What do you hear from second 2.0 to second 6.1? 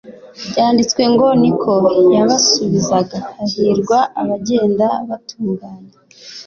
yabasubizaga, “Hahirwa abagenda batunganye,